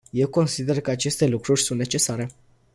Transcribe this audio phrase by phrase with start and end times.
[0.13, 2.29] Eu consider că aceste lucruri sunt necesare.